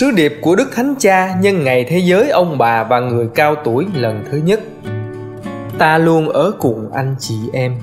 Sứ 0.00 0.10
điệp 0.10 0.38
của 0.40 0.56
Đức 0.56 0.68
Thánh 0.74 0.94
Cha 0.98 1.34
nhân 1.40 1.64
ngày 1.64 1.84
thế 1.84 1.98
giới 1.98 2.30
ông 2.30 2.58
bà 2.58 2.84
và 2.84 3.00
người 3.00 3.28
cao 3.34 3.54
tuổi 3.64 3.86
lần 3.94 4.24
thứ 4.30 4.38
nhất. 4.38 4.60
Ta 5.78 5.98
luôn 5.98 6.28
ở 6.28 6.52
cùng 6.58 6.92
anh 6.92 7.16
chị 7.18 7.34
em. 7.52 7.76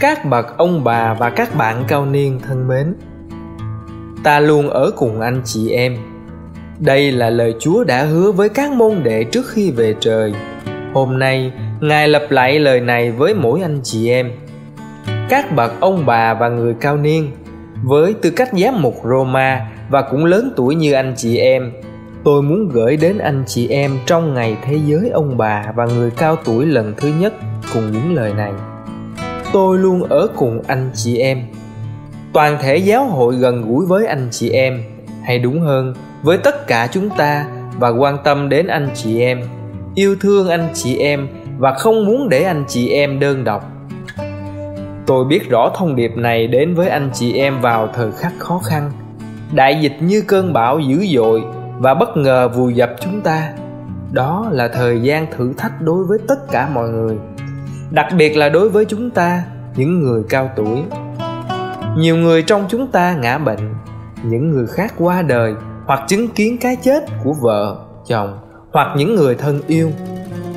Các 0.00 0.24
bậc 0.24 0.58
ông 0.58 0.84
bà 0.84 1.14
và 1.14 1.30
các 1.30 1.54
bạn 1.54 1.84
cao 1.88 2.06
niên 2.06 2.40
thân 2.48 2.68
mến, 2.68 2.94
ta 4.24 4.40
luôn 4.40 4.70
ở 4.70 4.90
cùng 4.96 5.20
anh 5.20 5.42
chị 5.44 5.70
em. 5.70 5.96
Đây 6.78 7.12
là 7.12 7.30
lời 7.30 7.54
Chúa 7.60 7.84
đã 7.84 8.04
hứa 8.04 8.32
với 8.32 8.48
các 8.48 8.72
môn 8.72 9.02
đệ 9.02 9.24
trước 9.24 9.46
khi 9.48 9.70
về 9.70 9.94
trời. 10.00 10.34
Hôm 10.94 11.18
nay, 11.18 11.52
Ngài 11.80 12.08
lặp 12.08 12.30
lại 12.30 12.58
lời 12.58 12.80
này 12.80 13.10
với 13.10 13.34
mỗi 13.34 13.60
anh 13.62 13.80
chị 13.82 14.10
em. 14.10 14.32
Các 15.28 15.52
bậc 15.56 15.80
ông 15.80 16.06
bà 16.06 16.34
và 16.34 16.48
người 16.48 16.74
cao 16.80 16.96
niên, 16.96 17.30
với 17.84 18.14
tư 18.14 18.30
cách 18.30 18.50
giám 18.52 18.82
mục 18.82 18.94
Roma 19.04 19.70
và 19.88 20.02
cũng 20.10 20.24
lớn 20.24 20.52
tuổi 20.56 20.74
như 20.74 20.92
anh 20.92 21.14
chị 21.16 21.36
em. 21.36 21.72
Tôi 22.24 22.42
muốn 22.42 22.68
gửi 22.68 22.96
đến 22.96 23.18
anh 23.18 23.44
chị 23.46 23.68
em 23.68 23.98
trong 24.06 24.34
ngày 24.34 24.56
thế 24.64 24.78
giới 24.86 25.10
ông 25.10 25.36
bà 25.36 25.72
và 25.76 25.86
người 25.86 26.10
cao 26.10 26.36
tuổi 26.44 26.66
lần 26.66 26.94
thứ 26.96 27.12
nhất 27.20 27.34
cùng 27.74 27.92
những 27.92 28.14
lời 28.14 28.32
này. 28.34 28.52
Tôi 29.52 29.78
luôn 29.78 30.02
ở 30.02 30.28
cùng 30.36 30.62
anh 30.66 30.90
chị 30.94 31.18
em. 31.18 31.42
Toàn 32.32 32.58
thể 32.62 32.76
giáo 32.76 33.04
hội 33.04 33.34
gần 33.34 33.62
gũi 33.68 33.86
với 33.86 34.06
anh 34.06 34.28
chị 34.30 34.50
em. 34.50 34.82
Hay 35.24 35.38
đúng 35.38 35.60
hơn, 35.60 35.94
với 36.22 36.38
tất 36.38 36.66
cả 36.66 36.88
chúng 36.92 37.10
ta 37.10 37.46
và 37.78 37.88
quan 37.88 38.16
tâm 38.24 38.48
đến 38.48 38.66
anh 38.66 38.88
chị 38.94 39.20
em. 39.20 39.40
Yêu 39.94 40.16
thương 40.20 40.48
anh 40.48 40.68
chị 40.74 40.98
em 40.98 41.28
và 41.58 41.72
không 41.72 42.06
muốn 42.06 42.28
để 42.28 42.42
anh 42.42 42.64
chị 42.68 42.88
em 42.88 43.20
đơn 43.20 43.44
độc 43.44 43.73
tôi 45.06 45.24
biết 45.24 45.50
rõ 45.50 45.70
thông 45.74 45.96
điệp 45.96 46.16
này 46.16 46.46
đến 46.46 46.74
với 46.74 46.88
anh 46.88 47.10
chị 47.14 47.32
em 47.32 47.60
vào 47.60 47.88
thời 47.94 48.12
khắc 48.12 48.32
khó 48.38 48.60
khăn. 48.64 48.92
Đại 49.52 49.80
dịch 49.80 49.96
như 50.00 50.22
cơn 50.26 50.52
bão 50.52 50.78
dữ 50.78 51.06
dội 51.16 51.42
và 51.78 51.94
bất 51.94 52.16
ngờ 52.16 52.48
vùi 52.48 52.74
dập 52.74 52.90
chúng 53.00 53.20
ta. 53.20 53.52
Đó 54.12 54.48
là 54.50 54.68
thời 54.68 55.02
gian 55.02 55.26
thử 55.36 55.52
thách 55.56 55.80
đối 55.80 56.04
với 56.04 56.18
tất 56.28 56.50
cả 56.50 56.68
mọi 56.74 56.88
người, 56.88 57.16
đặc 57.90 58.06
biệt 58.18 58.36
là 58.36 58.48
đối 58.48 58.68
với 58.68 58.84
chúng 58.84 59.10
ta, 59.10 59.42
những 59.76 60.02
người 60.02 60.22
cao 60.28 60.50
tuổi. 60.56 60.82
Nhiều 61.96 62.16
người 62.16 62.42
trong 62.42 62.64
chúng 62.68 62.86
ta 62.86 63.14
ngã 63.14 63.38
bệnh, 63.38 63.74
những 64.22 64.50
người 64.50 64.66
khác 64.66 64.94
qua 64.98 65.22
đời 65.22 65.54
hoặc 65.86 66.00
chứng 66.08 66.28
kiến 66.28 66.58
cái 66.60 66.76
chết 66.82 67.04
của 67.24 67.34
vợ, 67.42 67.76
chồng 68.06 68.38
hoặc 68.72 68.88
những 68.96 69.14
người 69.14 69.34
thân 69.34 69.60
yêu. 69.66 69.90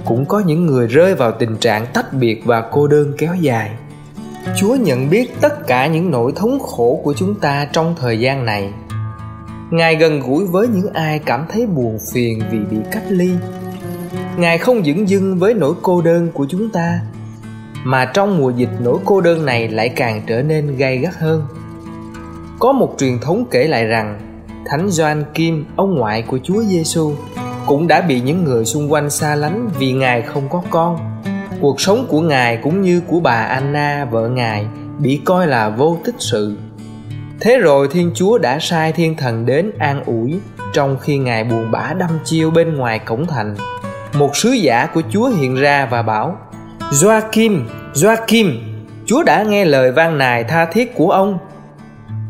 Cũng 0.05 0.25
có 0.25 0.39
những 0.39 0.65
người 0.65 0.87
rơi 0.87 1.15
vào 1.15 1.31
tình 1.31 1.57
trạng 1.57 1.85
tách 1.93 2.13
biệt 2.13 2.41
và 2.45 2.61
cô 2.71 2.87
đơn 2.87 3.13
kéo 3.17 3.35
dài 3.35 3.71
chúa 4.57 4.75
nhận 4.75 5.09
biết 5.09 5.41
tất 5.41 5.67
cả 5.67 5.87
những 5.87 6.11
nỗi 6.11 6.31
thống 6.35 6.59
khổ 6.59 7.01
của 7.03 7.13
chúng 7.13 7.35
ta 7.35 7.67
trong 7.71 7.95
thời 7.99 8.19
gian 8.19 8.45
này. 8.45 8.73
Ngài 9.71 9.95
gần 9.95 10.19
gũi 10.19 10.45
với 10.45 10.67
những 10.67 10.93
ai 10.93 11.19
cảm 11.19 11.45
thấy 11.49 11.65
buồn 11.65 11.97
phiền 12.13 12.41
vì 12.51 12.59
bị 12.59 12.77
cách 12.91 13.03
ly. 13.09 13.31
Ngài 14.37 14.57
không 14.57 14.83
dửng 14.85 15.09
dưng 15.09 15.39
với 15.39 15.53
nỗi 15.53 15.73
cô 15.81 16.01
đơn 16.01 16.31
của 16.33 16.45
chúng 16.49 16.69
ta 16.69 16.99
mà 17.83 18.05
trong 18.05 18.37
mùa 18.37 18.49
dịch 18.49 18.69
nỗi 18.79 18.97
cô 19.05 19.21
đơn 19.21 19.45
này 19.45 19.67
lại 19.67 19.89
càng 19.89 20.21
trở 20.27 20.41
nên 20.41 20.77
gay 20.77 20.97
gắt 20.97 21.15
hơn. 21.15 21.47
Có 22.59 22.71
một 22.71 22.95
truyền 22.97 23.19
thống 23.19 23.45
kể 23.51 23.67
lại 23.67 23.85
rằng 23.85 24.19
thánh 24.65 24.89
Gioan 24.89 25.23
Kim, 25.33 25.65
ông 25.75 25.95
ngoại 25.95 26.21
của 26.21 26.39
Chúa 26.43 26.63
Giêsu, 26.63 27.13
cũng 27.65 27.87
đã 27.87 28.01
bị 28.01 28.21
những 28.21 28.43
người 28.43 28.65
xung 28.65 28.91
quanh 28.91 29.09
xa 29.09 29.35
lánh 29.35 29.69
vì 29.79 29.93
ngài 29.93 30.21
không 30.21 30.49
có 30.49 30.63
con. 30.69 31.16
Cuộc 31.61 31.81
sống 31.81 32.05
của 32.09 32.21
ngài 32.21 32.57
cũng 32.57 32.81
như 32.81 33.01
của 33.07 33.19
bà 33.19 33.43
Anna 33.43 34.05
vợ 34.11 34.29
ngài 34.29 34.65
bị 34.99 35.21
coi 35.25 35.47
là 35.47 35.69
vô 35.69 35.97
tích 36.05 36.15
sự 36.19 36.57
thế 37.41 37.57
rồi 37.57 37.87
thiên 37.91 38.11
chúa 38.15 38.37
đã 38.37 38.59
sai 38.59 38.91
thiên 38.91 39.15
thần 39.15 39.45
đến 39.45 39.71
an 39.79 40.03
ủi 40.05 40.39
trong 40.73 40.97
khi 40.99 41.17
ngài 41.17 41.43
buồn 41.43 41.71
bã 41.71 41.93
đâm 41.97 42.09
chiêu 42.23 42.51
bên 42.51 42.75
ngoài 42.75 42.99
cổng 42.99 43.27
thành 43.27 43.55
một 44.13 44.35
sứ 44.35 44.51
giả 44.51 44.85
của 44.93 45.01
chúa 45.09 45.27
hiện 45.27 45.55
ra 45.55 45.87
và 45.91 46.01
bảo 46.01 46.37
Joachim, 46.91 47.61
Joachim, 47.93 48.51
Chúa 49.05 49.23
đã 49.23 49.43
nghe 49.43 49.65
lời 49.65 49.91
van 49.91 50.17
nài 50.17 50.43
tha 50.43 50.65
thiết 50.65 50.95
của 50.95 51.11
ông. 51.11 51.37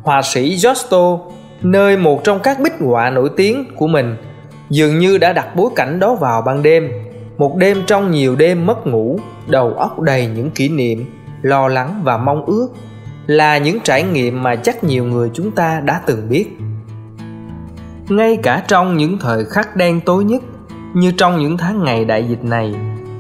Họa 0.04 0.22
sĩ 0.22 0.58
Giotto, 0.58 1.20
nơi 1.62 1.98
một 1.98 2.24
trong 2.24 2.40
các 2.40 2.60
bích 2.60 2.74
họa 2.80 3.10
nổi 3.10 3.30
tiếng 3.38 3.66
của 3.76 3.88
mình, 3.88 4.18
dường 4.70 5.00
như 5.00 5.18
đã 5.18 5.34
đặt 5.34 5.56
bối 5.56 5.70
cảnh 5.76 6.00
đó 6.00 6.16
vào 6.16 6.42
ban 6.42 6.64
đêm. 6.64 6.92
Một 7.38 7.58
đêm 7.58 7.84
trong 7.88 8.12
nhiều 8.12 8.36
đêm 8.36 8.66
mất 8.66 8.88
ngủ, 8.88 9.20
đầu 9.48 9.74
óc 9.74 10.00
đầy 10.00 10.28
những 10.28 10.52
kỷ 10.52 10.70
niệm, 10.70 11.06
lo 11.42 11.68
lắng 11.68 12.02
và 12.04 12.18
mong 12.18 12.46
ước 12.46 12.68
là 13.28 13.58
những 13.58 13.80
trải 13.84 14.04
nghiệm 14.04 14.44
mà 14.44 14.56
chắc 14.56 14.84
nhiều 14.84 15.06
người 15.06 15.30
chúng 15.34 15.52
ta 15.52 15.80
đã 15.80 16.02
từng 16.06 16.30
biết. 16.30 16.58
Ngay 18.10 18.38
cả 18.44 18.64
trong 18.68 18.98
những 18.98 19.18
thời 19.20 19.46
khắc 19.46 19.76
đen 19.76 20.02
tối 20.02 20.24
nhất 20.24 20.44
như 20.94 21.12
trong 21.12 21.38
những 21.38 21.58
tháng 21.58 21.84
ngày 21.84 22.06
đại 22.06 22.28
dịch 22.30 22.44
này 22.44 22.76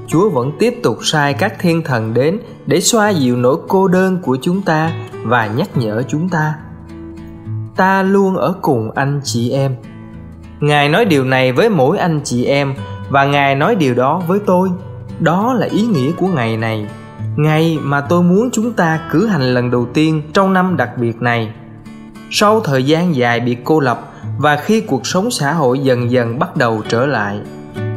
chúa 0.08 0.30
vẫn 0.30 0.52
tiếp 0.60 0.74
tục 0.84 0.98
sai 1.02 1.34
các 1.34 1.60
thiên 1.60 1.84
thần 1.84 2.14
đến 2.14 2.40
để 2.66 2.82
xoa 2.82 3.10
dịu 3.10 3.36
nỗi 3.36 3.58
cô 3.68 3.88
đơn 3.88 4.20
của 4.22 4.38
chúng 4.42 4.62
ta 4.62 4.92
và 5.24 5.48
nhắc 5.48 5.70
nhở 5.78 6.04
chúng 6.08 6.30
ta. 6.30 6.56
Ta 7.76 8.04
luôn 8.04 8.36
ở 8.36 8.54
cùng 8.62 8.92
anh 8.92 9.22
chị 9.24 9.52
em. 9.52 9.76
Ngài 10.60 10.90
nói 10.90 11.06
điều 11.06 11.24
này 11.24 11.52
với 11.52 11.70
mỗi 11.70 11.98
anh 11.98 12.22
chị 12.24 12.46
em 12.46 12.74
và 13.10 13.26
ngài 13.26 13.56
nói 13.56 13.76
điều 13.76 13.94
đó 13.94 14.22
với 14.28 14.40
tôi. 14.46 14.70
Đó 15.20 15.54
là 15.54 15.68
ý 15.68 15.82
nghĩa 15.82 16.12
của 16.12 16.28
ngày 16.28 16.58
này. 16.58 16.88
Ngày 17.36 17.78
mà 17.84 18.02
tôi 18.02 18.24
muốn 18.24 18.50
chúng 18.54 18.74
ta 18.74 19.00
cử 19.12 19.28
hành 19.28 19.42
lần 19.42 19.72
đầu 19.72 19.88
tiên 19.94 20.22
trong 20.34 20.54
năm 20.54 20.78
đặc 20.78 20.90
biệt 20.98 21.22
này. 21.22 21.54
Sau 22.32 22.60
thời 22.60 22.84
gian 22.84 23.16
dài 23.16 23.40
bị 23.40 23.58
cô 23.64 23.80
lập 23.80 24.14
và 24.38 24.56
khi 24.56 24.82
cuộc 24.82 25.08
sống 25.08 25.32
xã 25.32 25.54
hội 25.54 25.80
dần 25.80 26.12
dần 26.12 26.40
bắt 26.40 26.58
đầu 26.58 26.82
trở 26.90 27.06
lại, 27.06 27.40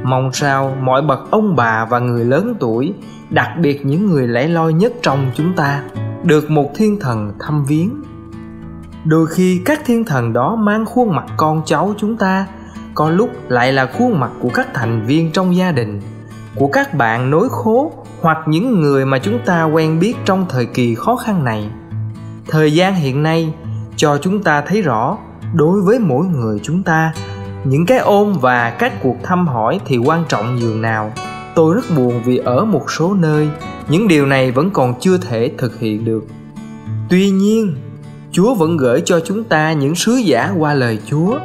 mong 0.03 0.33
sao 0.33 0.77
mọi 0.81 1.03
bậc 1.03 1.31
ông 1.31 1.57
bà 1.57 1.85
và 1.85 1.99
người 1.99 2.25
lớn 2.25 2.55
tuổi, 2.61 2.95
đặc 3.31 3.49
biệt 3.61 3.87
những 3.87 4.07
người 4.07 4.29
lẻ 4.29 4.49
loi 4.49 4.73
nhất 4.73 4.93
trong 5.03 5.31
chúng 5.35 5.53
ta, 5.57 5.83
được 6.25 6.51
một 6.51 6.71
thiên 6.75 7.01
thần 7.01 7.33
thăm 7.41 7.65
viếng. 7.65 8.03
Đôi 9.05 9.27
khi 9.27 9.63
các 9.65 9.81
thiên 9.85 10.05
thần 10.05 10.33
đó 10.33 10.57
mang 10.57 10.85
khuôn 10.87 11.15
mặt 11.15 11.27
con 11.37 11.63
cháu 11.67 11.95
chúng 11.99 12.17
ta 12.17 12.47
có 13.01 13.11
lúc 13.11 13.31
lại 13.49 13.73
là 13.73 13.87
khuôn 13.87 14.21
mặt 14.21 14.31
của 14.41 14.49
các 14.55 14.75
thành 14.75 15.07
viên 15.07 15.33
trong 15.33 15.57
gia 15.57 15.73
đình, 15.73 16.01
của 16.55 16.67
các 16.67 16.95
bạn 16.95 17.31
nối 17.31 17.49
khố 17.51 17.93
hoặc 18.21 18.39
những 18.47 18.81
người 18.81 19.07
mà 19.07 19.19
chúng 19.19 19.39
ta 19.47 19.65
quen 19.65 20.01
biết 20.01 20.15
trong 20.25 20.47
thời 20.49 20.67
kỳ 20.67 20.95
khó 20.95 21.17
khăn 21.17 21.45
này. 21.45 21.71
Thời 22.49 22.75
gian 22.75 22.95
hiện 22.95 23.23
nay 23.23 23.55
cho 23.97 24.19
chúng 24.19 24.43
ta 24.43 24.61
thấy 24.61 24.83
rõ, 24.83 25.19
đối 25.55 25.83
với 25.83 25.99
mỗi 25.99 26.27
người 26.27 26.61
chúng 26.63 26.83
ta, 26.83 27.13
những 27.65 27.87
cái 27.87 27.99
ôm 27.99 28.33
và 28.41 28.71
các 28.71 28.93
cuộc 29.03 29.17
thăm 29.23 29.47
hỏi 29.49 29.81
thì 29.87 29.97
quan 29.97 30.25
trọng 30.29 30.57
nhường 30.57 30.83
nào. 30.83 31.13
Tôi 31.55 31.75
rất 31.75 31.85
buồn 31.97 32.23
vì 32.25 32.37
ở 32.37 32.65
một 32.65 32.91
số 32.91 33.15
nơi, 33.15 33.49
những 33.89 34.09
điều 34.09 34.27
này 34.27 34.53
vẫn 34.53 34.71
còn 34.71 34.95
chưa 35.01 35.19
thể 35.19 35.53
thực 35.59 35.79
hiện 35.79 36.05
được. 36.05 36.25
Tuy 37.11 37.31
nhiên, 37.31 37.77
chúa 38.33 38.55
vẫn 38.55 38.77
gửi 38.77 39.03
cho 39.05 39.21
chúng 39.21 39.45
ta 39.45 39.73
những 39.73 39.95
sứ 39.95 40.13
giả 40.13 40.53
qua 40.59 40.75
lời 40.75 40.99
chúa 41.07 41.39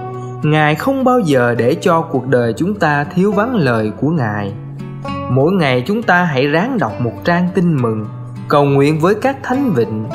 ngài 0.44 0.75
không 0.75 1.03
bao 1.03 1.19
giờ 1.19 1.56
để 1.57 1.75
cho 1.81 2.01
cuộc 2.01 2.28
đời 2.28 2.53
chúng 2.57 2.75
ta 2.75 3.03
thiếu 3.03 3.31
vắng 3.31 3.56
lời 3.56 3.91
của 4.01 4.09
ngài. 4.09 4.53
Mỗi 5.29 5.51
ngày 5.51 5.84
chúng 5.88 6.03
ta 6.03 6.23
hãy 6.23 6.47
ráng 6.47 6.78
đọc 6.78 6.91
một 7.01 7.13
trang 7.23 7.50
tin 7.56 7.81
mừng, 7.81 8.06
cầu 8.47 8.66
nguyện 8.66 9.00
với 9.00 9.16
các 9.16 9.38
thánh 9.44 9.74
vịnh, 9.74 10.06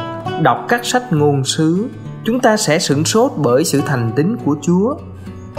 đọc 0.42 0.64
các 0.68 0.84
sách 0.84 1.12
ngôn 1.12 1.44
sứ. 1.44 1.88
Chúng 2.24 2.40
ta 2.40 2.56
sẽ 2.56 2.78
sửng 2.78 3.04
sốt 3.04 3.32
bởi 3.36 3.64
sự 3.64 3.80
thành 3.86 4.10
tín 4.16 4.36
của 4.44 4.56
chúa. 4.62 4.94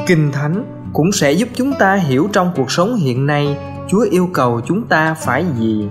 Kinh 0.08 0.32
thánh 0.32 0.66
cũng 0.94 1.12
sẽ 1.12 1.32
giúp 1.32 1.50
chúng 1.56 1.74
ta 1.74 1.96
hiểu 1.96 2.30
trong 2.34 2.52
cuộc 2.56 2.72
sống 2.72 2.96
hiện 2.96 3.26
nay 3.26 3.58
chúa 3.88 4.06
yêu 4.12 4.30
cầu 4.34 4.62
chúng 4.66 4.88
ta 4.88 5.14
phải 5.14 5.46
gì. 5.58 5.90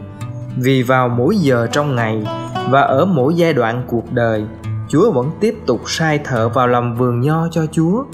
Vì 0.56 0.82
vào 0.82 1.08
mỗi 1.08 1.36
giờ 1.36 1.66
trong 1.72 1.96
ngày 1.96 2.26
và 2.70 2.80
ở 2.80 3.04
mỗi 3.04 3.34
giai 3.34 3.52
đoạn 3.52 3.82
cuộc 3.86 4.12
đời, 4.12 4.44
chúa 4.88 5.10
vẫn 5.10 5.30
tiếp 5.40 5.54
tục 5.66 5.80
sai 5.86 6.18
thợ 6.18 6.48
vào 6.48 6.66
làm 6.66 6.94
vườn 6.94 7.20
nho 7.20 7.48
cho 7.50 7.66
chúa 7.72 8.04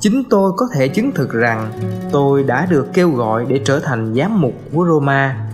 chính 0.00 0.24
tôi 0.30 0.52
có 0.56 0.66
thể 0.74 0.88
chứng 0.88 1.12
thực 1.12 1.32
rằng 1.32 1.72
tôi 2.12 2.42
đã 2.42 2.66
được 2.70 2.86
kêu 2.94 3.10
gọi 3.10 3.46
để 3.48 3.60
trở 3.64 3.80
thành 3.80 4.14
giám 4.14 4.40
mục 4.40 4.54
của 4.72 4.86
Roma. 4.86 5.48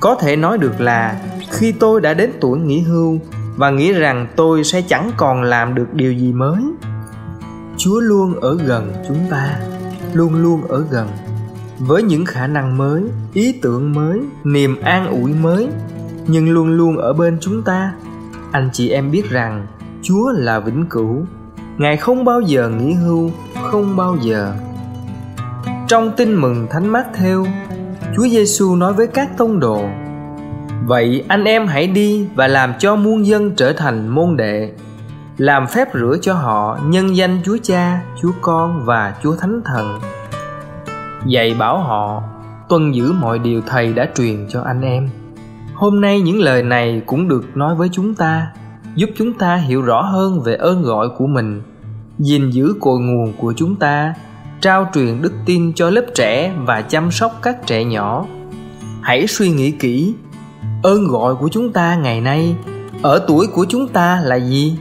Có 0.00 0.14
thể 0.14 0.36
nói 0.36 0.58
được 0.58 0.80
là 0.80 1.20
khi 1.50 1.72
tôi 1.72 2.00
đã 2.00 2.14
đến 2.14 2.32
tuổi 2.40 2.58
nghỉ 2.58 2.80
hưu 2.80 3.18
và 3.56 3.70
nghĩ 3.70 3.92
rằng 3.92 4.26
tôi 4.36 4.64
sẽ 4.64 4.82
chẳng 4.82 5.10
còn 5.16 5.42
làm 5.42 5.74
được 5.74 5.94
điều 5.94 6.12
gì 6.12 6.32
mới. 6.32 6.62
Chúa 7.76 8.00
luôn 8.00 8.40
ở 8.40 8.58
gần 8.66 8.92
chúng 9.08 9.18
ta, 9.30 9.60
luôn 10.12 10.34
luôn 10.34 10.62
ở 10.68 10.84
gần 10.90 11.08
với 11.78 12.02
những 12.02 12.24
khả 12.24 12.46
năng 12.46 12.78
mới, 12.78 13.02
ý 13.32 13.58
tưởng 13.62 13.92
mới, 13.92 14.20
niềm 14.44 14.80
an 14.82 15.06
ủi 15.06 15.34
mới, 15.34 15.68
nhưng 16.26 16.50
luôn 16.50 16.68
luôn 16.68 16.96
ở 16.96 17.12
bên 17.12 17.38
chúng 17.40 17.62
ta. 17.62 17.92
Anh 18.52 18.70
chị 18.72 18.88
em 18.88 19.10
biết 19.10 19.30
rằng 19.30 19.66
Chúa 20.02 20.32
là 20.32 20.60
vĩnh 20.60 20.86
cửu 20.90 21.26
Ngài 21.78 21.96
không 21.96 22.24
bao 22.24 22.40
giờ 22.40 22.68
nghỉ 22.68 22.92
hưu, 22.92 23.30
không 23.62 23.96
bao 23.96 24.16
giờ. 24.22 24.54
Trong 25.88 26.10
tin 26.16 26.34
mừng 26.34 26.66
Thánh 26.70 26.88
Mát 26.88 27.06
theo, 27.14 27.46
Chúa 28.16 28.28
Giêsu 28.28 28.76
nói 28.76 28.92
với 28.92 29.06
các 29.06 29.28
tông 29.36 29.60
đồ: 29.60 29.84
Vậy 30.86 31.24
anh 31.28 31.44
em 31.44 31.66
hãy 31.66 31.86
đi 31.86 32.26
và 32.34 32.48
làm 32.48 32.72
cho 32.78 32.96
muôn 32.96 33.26
dân 33.26 33.54
trở 33.56 33.72
thành 33.72 34.08
môn 34.08 34.36
đệ. 34.36 34.72
làm 35.38 35.66
phép 35.66 35.88
rửa 35.94 36.16
cho 36.22 36.34
họ 36.34 36.78
nhân 36.84 37.16
danh 37.16 37.40
Chúa 37.44 37.56
Cha, 37.62 38.00
Chúa 38.22 38.32
Con 38.40 38.84
và 38.84 39.14
Chúa 39.22 39.36
Thánh 39.36 39.60
Thần. 39.64 40.00
Dạy 41.26 41.54
bảo 41.58 41.78
họ 41.78 42.22
tuân 42.68 42.92
giữ 42.92 43.12
mọi 43.12 43.38
điều 43.38 43.60
thầy 43.66 43.92
đã 43.92 44.08
truyền 44.14 44.46
cho 44.48 44.62
anh 44.62 44.80
em. 44.80 45.08
Hôm 45.74 46.00
nay 46.00 46.20
những 46.20 46.40
lời 46.40 46.62
này 46.62 47.02
cũng 47.06 47.28
được 47.28 47.56
nói 47.56 47.74
với 47.74 47.88
chúng 47.92 48.14
ta, 48.14 48.46
giúp 48.96 49.10
chúng 49.16 49.32
ta 49.32 49.56
hiểu 49.56 49.82
rõ 49.82 50.02
hơn 50.02 50.40
về 50.40 50.54
ơn 50.54 50.82
gọi 50.82 51.08
của 51.08 51.26
mình, 51.26 51.62
gìn 52.18 52.50
giữ 52.50 52.74
cội 52.80 53.00
nguồn 53.00 53.32
của 53.32 53.52
chúng 53.56 53.76
ta, 53.76 54.14
trao 54.60 54.88
truyền 54.94 55.22
đức 55.22 55.32
tin 55.46 55.72
cho 55.74 55.90
lớp 55.90 56.06
trẻ 56.14 56.52
và 56.64 56.82
chăm 56.82 57.10
sóc 57.10 57.38
các 57.42 57.66
trẻ 57.66 57.84
nhỏ. 57.84 58.26
Hãy 59.02 59.26
suy 59.26 59.50
nghĩ 59.50 59.70
kỹ, 59.70 60.14
ơn 60.82 61.06
gọi 61.06 61.34
của 61.34 61.48
chúng 61.48 61.72
ta 61.72 61.96
ngày 61.96 62.20
nay 62.20 62.56
ở 63.02 63.24
tuổi 63.28 63.46
của 63.46 63.66
chúng 63.68 63.88
ta 63.88 64.20
là 64.24 64.36
gì? 64.36 64.78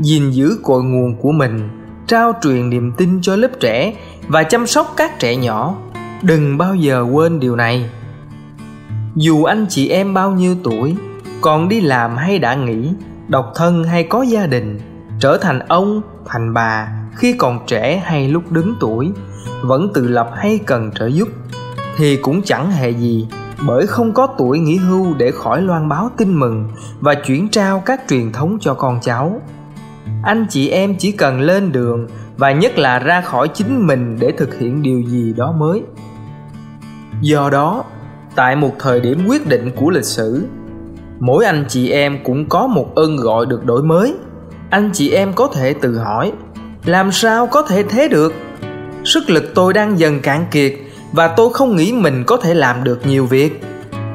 gìn 0.00 0.30
giữ 0.30 0.58
cội 0.62 0.84
nguồn 0.84 1.16
của 1.16 1.32
mình 1.32 1.68
trao 2.06 2.32
truyền 2.42 2.70
niềm 2.70 2.92
tin 2.96 3.22
cho 3.22 3.36
lớp 3.36 3.50
trẻ 3.60 3.94
và 4.28 4.42
chăm 4.42 4.66
sóc 4.66 4.94
các 4.96 5.18
trẻ 5.18 5.36
nhỏ 5.36 5.76
đừng 6.22 6.58
bao 6.58 6.74
giờ 6.74 7.06
quên 7.12 7.40
điều 7.40 7.56
này 7.56 7.90
dù 9.16 9.44
anh 9.44 9.66
chị 9.68 9.88
em 9.88 10.14
bao 10.14 10.30
nhiêu 10.32 10.56
tuổi 10.64 10.96
còn 11.44 11.68
đi 11.68 11.80
làm 11.80 12.16
hay 12.16 12.38
đã 12.38 12.54
nghỉ, 12.54 12.92
độc 13.28 13.52
thân 13.54 13.84
hay 13.84 14.04
có 14.04 14.22
gia 14.22 14.46
đình, 14.46 14.80
trở 15.18 15.38
thành 15.38 15.58
ông, 15.58 16.02
thành 16.26 16.54
bà, 16.54 16.88
khi 17.16 17.32
còn 17.32 17.58
trẻ 17.66 18.02
hay 18.04 18.28
lúc 18.28 18.52
đứng 18.52 18.74
tuổi, 18.80 19.12
vẫn 19.62 19.92
tự 19.94 20.08
lập 20.08 20.30
hay 20.36 20.58
cần 20.66 20.90
trợ 20.94 21.06
giúp, 21.06 21.28
thì 21.96 22.16
cũng 22.16 22.42
chẳng 22.42 22.70
hề 22.70 22.90
gì, 22.90 23.28
bởi 23.66 23.86
không 23.86 24.12
có 24.12 24.26
tuổi 24.38 24.58
nghỉ 24.58 24.76
hưu 24.76 25.14
để 25.18 25.30
khỏi 25.30 25.62
loan 25.62 25.88
báo 25.88 26.10
tin 26.16 26.40
mừng 26.40 26.68
và 27.00 27.14
chuyển 27.14 27.48
trao 27.48 27.82
các 27.86 28.00
truyền 28.08 28.32
thống 28.32 28.58
cho 28.60 28.74
con 28.74 28.98
cháu. 29.02 29.40
Anh 30.22 30.46
chị 30.50 30.68
em 30.68 30.96
chỉ 30.98 31.12
cần 31.12 31.40
lên 31.40 31.72
đường 31.72 32.06
và 32.36 32.52
nhất 32.52 32.78
là 32.78 32.98
ra 32.98 33.20
khỏi 33.20 33.48
chính 33.48 33.86
mình 33.86 34.16
để 34.20 34.32
thực 34.36 34.58
hiện 34.58 34.82
điều 34.82 35.00
gì 35.00 35.32
đó 35.32 35.52
mới. 35.52 35.82
Do 37.20 37.50
đó, 37.50 37.84
tại 38.34 38.56
một 38.56 38.72
thời 38.78 39.00
điểm 39.00 39.26
quyết 39.26 39.48
định 39.48 39.70
của 39.76 39.90
lịch 39.90 40.04
sử 40.04 40.46
mỗi 41.26 41.44
anh 41.44 41.64
chị 41.68 41.90
em 41.90 42.18
cũng 42.24 42.48
có 42.48 42.66
một 42.66 42.94
ơn 42.94 43.16
gọi 43.16 43.46
được 43.46 43.64
đổi 43.64 43.82
mới. 43.82 44.14
Anh 44.70 44.90
chị 44.92 45.10
em 45.10 45.32
có 45.32 45.46
thể 45.46 45.74
tự 45.74 45.98
hỏi, 45.98 46.32
làm 46.84 47.12
sao 47.12 47.46
có 47.46 47.62
thể 47.62 47.82
thế 47.82 48.08
được? 48.08 48.32
Sức 49.04 49.30
lực 49.30 49.44
tôi 49.54 49.72
đang 49.72 49.98
dần 49.98 50.20
cạn 50.20 50.46
kiệt 50.50 50.74
và 51.12 51.28
tôi 51.28 51.52
không 51.52 51.76
nghĩ 51.76 51.92
mình 51.92 52.24
có 52.26 52.36
thể 52.36 52.54
làm 52.54 52.84
được 52.84 53.06
nhiều 53.06 53.26
việc. 53.26 53.62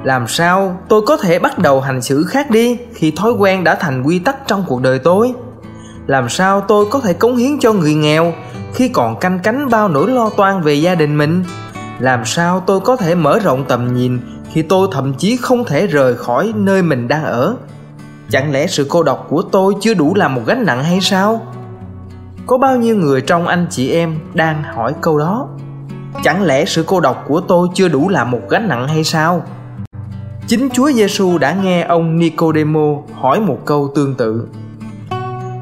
Làm 0.04 0.28
sao 0.28 0.78
tôi 0.90 1.02
có 1.02 1.18
thể 1.18 1.40
bắt 1.40 1.60
đầu 1.60 1.82
hành 1.82 2.02
xử 2.02 2.24
khác 2.24 2.50
đi 2.50 2.78
khi 2.94 3.12
thói 3.12 3.32
quen 3.32 3.64
đã 3.64 3.76
thành 3.76 4.04
quy 4.04 4.20
tắc 4.20 4.38
trong 4.48 4.64
cuộc 4.68 4.82
đời 4.82 5.00
tôi? 5.00 5.34
Làm 6.08 6.30
sao 6.30 6.62
tôi 6.62 6.86
có 6.86 7.00
thể 7.00 7.14
cống 7.14 7.36
hiến 7.36 7.60
cho 7.60 7.74
người 7.74 7.94
nghèo 7.94 8.34
khi 8.74 8.88
còn 8.88 9.20
canh 9.20 9.40
cánh 9.44 9.70
bao 9.70 9.88
nỗi 9.88 10.10
lo 10.10 10.30
toan 10.30 10.62
về 10.62 10.74
gia 10.74 10.96
đình 10.96 11.18
mình? 11.18 11.44
Làm 12.00 12.26
sao 12.26 12.64
tôi 12.68 12.80
có 12.80 12.96
thể 12.96 13.16
mở 13.16 13.40
rộng 13.40 13.66
tầm 13.68 13.94
nhìn 13.96 14.20
khi 14.52 14.62
tôi 14.62 14.88
thậm 14.92 15.14
chí 15.14 15.38
không 15.38 15.66
thể 15.66 15.88
rời 15.88 16.16
khỏi 16.16 16.54
nơi 16.56 16.82
mình 16.82 17.08
đang 17.08 17.24
ở. 17.24 17.56
Chẳng 18.30 18.52
lẽ 18.52 18.68
sự 18.68 18.86
cô 18.90 19.04
độc 19.04 19.26
của 19.30 19.42
tôi 19.42 19.74
chưa 19.82 19.94
đủ 19.94 20.16
là 20.16 20.28
một 20.28 20.42
gánh 20.46 20.66
nặng 20.66 20.84
hay 20.84 21.02
sao? 21.02 21.42
Có 22.48 22.58
bao 22.58 22.76
nhiêu 22.76 22.96
người 22.96 23.22
trong 23.22 23.48
anh 23.48 23.68
chị 23.70 23.92
em 23.92 24.20
đang 24.34 24.64
hỏi 24.64 24.94
câu 25.02 25.18
đó? 25.18 25.48
Chẳng 26.24 26.44
lẽ 26.44 26.66
sự 26.66 26.84
cô 26.88 27.00
độc 27.00 27.26
của 27.28 27.42
tôi 27.42 27.68
chưa 27.74 27.88
đủ 27.88 28.10
là 28.10 28.24
một 28.24 28.42
gánh 28.50 28.68
nặng 28.68 28.88
hay 28.88 29.04
sao? 29.04 29.44
Chính 30.48 30.70
chúa 30.70 30.92
giêsu 30.92 31.38
đã 31.38 31.54
nghe 31.54 31.84
ông 31.84 32.18
nicodemo 32.18 32.96
hỏi 33.14 33.40
một 33.40 33.58
câu 33.66 33.92
tương 33.96 34.16
tự. 34.16 34.48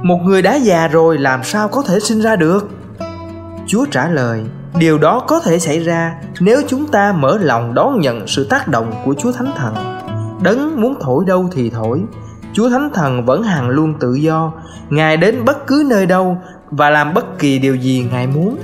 Một 0.02 0.18
người 0.26 0.42
đã 0.42 0.56
già 0.56 0.88
rồi 0.88 1.18
làm 1.18 1.44
sao 1.44 1.68
có 1.68 1.82
thể 1.82 2.00
sinh 2.00 2.22
ra 2.22 2.36
được? 2.36 2.70
Chúa 3.68 3.86
trả 3.92 4.08
lời 4.08 4.44
điều 4.76 4.98
đó 4.98 5.20
có 5.20 5.40
thể 5.40 5.60
xảy 5.60 5.80
ra 5.80 6.16
nếu 6.40 6.62
chúng 6.68 6.88
ta 6.88 7.14
mở 7.14 7.38
lòng 7.42 7.74
đón 7.74 8.02
nhận 8.02 8.28
sự 8.28 8.48
tác 8.50 8.68
động 8.68 8.94
của 9.06 9.14
chúa 9.14 9.32
thánh 9.32 9.52
thần. 9.56 9.76
Đấng 10.44 10.82
muốn 10.82 10.96
thổi 11.02 11.26
đâu 11.26 11.50
thì 11.52 11.70
thổi. 11.70 12.04
Chúa 12.54 12.70
thánh 12.70 12.90
thần 12.94 13.26
vẫn 13.26 13.44
hằng 13.44 13.70
luôn 13.70 13.94
tự 14.00 14.14
do. 14.14 14.54
Ngài 14.90 15.18
đến 15.18 15.46
bất 15.46 15.68
cứ 15.68 15.86
nơi 15.90 16.06
đâu 16.06 16.38
và 16.72 16.90
làm 16.90 17.14
bất 17.14 17.40
kỳ 17.40 17.60
điều 17.60 17.76
gì 17.76 18.08
ngài 18.12 18.28
muốn. 18.28 18.58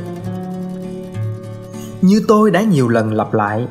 Như 2.02 2.22
tôi 2.28 2.52
đã 2.52 2.62
nhiều 2.62 2.90
lần 2.90 3.14
lặp 3.14 3.34
lại, 3.34 3.68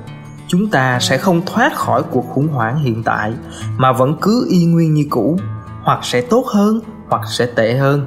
chúng 0.48 0.70
ta 0.70 0.98
sẽ 1.00 1.18
không 1.18 1.42
thoát 1.46 1.74
khỏi 1.74 2.02
cuộc 2.02 2.28
khủng 2.28 2.48
hoảng 2.48 2.78
hiện 2.78 3.02
tại 3.02 3.32
mà 3.76 3.92
vẫn 3.92 4.16
cứ 4.20 4.46
y 4.50 4.64
nguyên 4.64 4.94
như 4.94 5.06
cũ, 5.10 5.38
hoặc 5.82 5.98
sẽ 6.02 6.20
tốt 6.20 6.46
hơn, 6.46 6.80
hoặc 7.08 7.22
sẽ 7.30 7.46
tệ 7.46 7.74
hơn. 7.74 8.06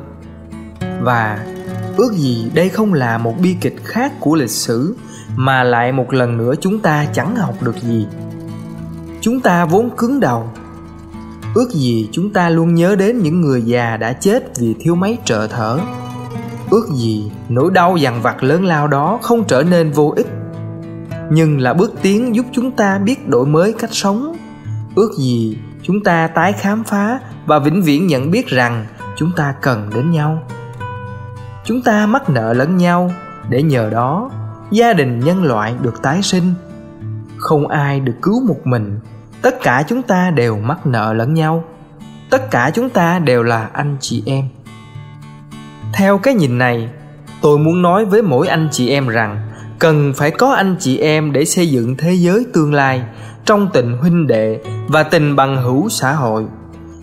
Và 1.01 1.39
ước 1.97 2.13
gì 2.13 2.51
đây 2.53 2.69
không 2.69 2.93
là 2.93 3.17
một 3.17 3.35
bi 3.39 3.55
kịch 3.61 3.75
khác 3.83 4.13
của 4.19 4.35
lịch 4.35 4.49
sử, 4.49 4.95
mà 5.35 5.63
lại 5.63 5.91
một 5.91 6.13
lần 6.13 6.37
nữa 6.37 6.53
chúng 6.61 6.79
ta 6.79 7.05
chẳng 7.13 7.35
học 7.35 7.63
được 7.63 7.75
gì. 7.81 8.07
Chúng 9.21 9.39
ta 9.39 9.65
vốn 9.65 9.89
cứng 9.97 10.19
đầu. 10.19 10.49
Ước 11.55 11.69
gì 11.71 12.09
chúng 12.11 12.33
ta 12.33 12.49
luôn 12.49 12.75
nhớ 12.75 12.95
đến 12.95 13.19
những 13.19 13.41
người 13.41 13.61
già 13.61 13.97
đã 13.97 14.13
chết 14.13 14.59
vì 14.59 14.75
thiếu 14.79 14.95
máy 14.95 15.17
trợ 15.25 15.47
thở. 15.47 15.79
Ước 16.69 16.87
gì 16.93 17.31
nỗi 17.49 17.71
đau 17.71 17.97
dằn 17.97 18.21
vặt 18.21 18.43
lớn 18.43 18.65
lao 18.65 18.87
đó 18.87 19.19
không 19.21 19.43
trở 19.47 19.63
nên 19.63 19.91
vô 19.91 20.13
ích, 20.15 20.27
nhưng 21.31 21.59
là 21.59 21.73
bước 21.73 21.93
tiến 22.01 22.35
giúp 22.35 22.45
chúng 22.51 22.71
ta 22.71 22.97
biết 22.97 23.27
đổi 23.27 23.45
mới 23.45 23.73
cách 23.73 23.93
sống. 23.93 24.35
Ước 24.95 25.11
gì 25.17 25.57
chúng 25.83 26.03
ta 26.03 26.27
tái 26.27 26.53
khám 26.53 26.83
phá 26.83 27.19
và 27.45 27.59
vĩnh 27.59 27.83
viễn 27.83 28.07
nhận 28.07 28.31
biết 28.31 28.47
rằng 28.47 28.85
chúng 29.17 29.31
ta 29.35 29.53
cần 29.61 29.89
đến 29.95 30.11
nhau 30.11 30.47
chúng 31.65 31.81
ta 31.81 32.05
mắc 32.05 32.29
nợ 32.29 32.53
lẫn 32.53 32.77
nhau. 32.77 33.11
Để 33.49 33.63
nhờ 33.63 33.89
đó, 33.89 34.31
gia 34.71 34.93
đình 34.93 35.19
nhân 35.19 35.43
loại 35.43 35.73
được 35.81 36.01
tái 36.01 36.21
sinh. 36.21 36.53
Không 37.37 37.67
ai 37.67 37.99
được 37.99 38.15
cứu 38.21 38.47
một 38.47 38.67
mình. 38.67 38.99
Tất 39.41 39.61
cả 39.61 39.83
chúng 39.87 40.01
ta 40.01 40.31
đều 40.31 40.57
mắc 40.57 40.85
nợ 40.85 41.13
lẫn 41.13 41.33
nhau. 41.33 41.63
Tất 42.29 42.51
cả 42.51 42.71
chúng 42.73 42.89
ta 42.89 43.19
đều 43.19 43.43
là 43.43 43.69
anh 43.73 43.97
chị 43.99 44.23
em. 44.25 44.45
Theo 45.93 46.17
cái 46.17 46.33
nhìn 46.33 46.57
này, 46.57 46.89
tôi 47.41 47.57
muốn 47.57 47.81
nói 47.81 48.05
với 48.05 48.21
mỗi 48.21 48.47
anh 48.47 48.69
chị 48.71 48.89
em 48.89 49.07
rằng 49.07 49.37
cần 49.79 50.13
phải 50.15 50.31
có 50.31 50.53
anh 50.53 50.75
chị 50.79 50.97
em 50.97 51.31
để 51.31 51.45
xây 51.45 51.69
dựng 51.69 51.95
thế 51.97 52.13
giới 52.13 52.45
tương 52.53 52.73
lai 52.73 53.01
trong 53.45 53.69
tình 53.73 53.97
huynh 53.97 54.27
đệ 54.27 54.59
và 54.87 55.03
tình 55.03 55.35
bằng 55.35 55.63
hữu 55.63 55.89
xã 55.89 56.11
hội. 56.11 56.45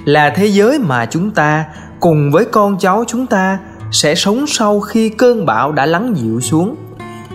Là 0.04 0.30
thế 0.30 0.46
giới 0.46 0.78
mà 0.78 1.06
chúng 1.06 1.30
ta 1.30 1.64
cùng 2.00 2.30
với 2.30 2.44
con 2.44 2.78
cháu 2.78 3.04
chúng 3.06 3.26
ta 3.26 3.58
sẽ 3.92 4.14
sống 4.14 4.46
sau 4.46 4.80
khi 4.80 5.08
cơn 5.08 5.46
bão 5.46 5.72
đã 5.72 5.86
lắng 5.86 6.14
dịu 6.16 6.40
xuống. 6.40 6.76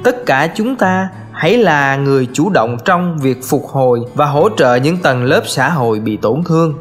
Tất 0.03 0.25
cả 0.25 0.47
chúng 0.55 0.75
ta 0.75 1.09
hãy 1.31 1.57
là 1.57 1.95
người 1.95 2.27
chủ 2.33 2.49
động 2.49 2.77
trong 2.85 3.17
việc 3.17 3.43
phục 3.43 3.65
hồi 3.67 3.99
và 4.15 4.25
hỗ 4.25 4.49
trợ 4.57 4.75
những 4.75 4.97
tầng 4.97 5.23
lớp 5.23 5.41
xã 5.45 5.69
hội 5.69 5.99
bị 5.99 6.17
tổn 6.17 6.43
thương. 6.43 6.73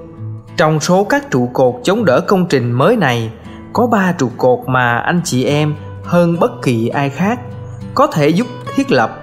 Trong 0.57 0.81
số 0.81 1.05
các 1.05 1.31
trụ 1.31 1.51
cột 1.53 1.75
chống 1.85 2.05
đỡ 2.05 2.21
công 2.21 2.47
trình 2.47 2.73
mới 2.73 2.97
này, 2.97 3.33
có 3.73 3.87
ba 3.87 4.15
trụ 4.19 4.31
cột 4.37 4.59
mà 4.67 4.99
anh 4.99 5.21
chị 5.25 5.45
em 5.45 5.75
hơn 6.05 6.37
bất 6.41 6.63
kỳ 6.63 6.89
ai 6.89 7.11
khác 7.11 7.41
có 7.95 8.07
thể 8.07 8.29
giúp 8.29 8.47
thiết 8.77 8.93
lập. 8.93 9.21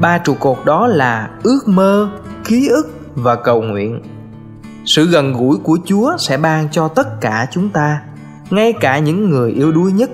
Ba 0.00 0.18
trụ 0.18 0.34
cột 0.34 0.58
đó 0.64 0.86
là 0.86 1.28
ước 1.42 1.60
mơ, 1.66 2.08
ký 2.44 2.68
ức 2.68 2.86
và 3.14 3.34
cầu 3.34 3.62
nguyện. 3.62 4.02
Sự 4.84 5.06
gần 5.06 5.32
gũi 5.32 5.56
của 5.62 5.78
chúa 5.84 6.16
sẽ 6.18 6.36
ban 6.36 6.68
cho 6.70 6.88
tất 6.88 7.20
cả 7.20 7.46
chúng 7.50 7.68
ta 7.68 8.00
ngay 8.52 8.72
cả 8.72 8.98
những 8.98 9.30
người 9.30 9.52
yếu 9.52 9.72
đuối 9.72 9.92
nhất, 9.92 10.10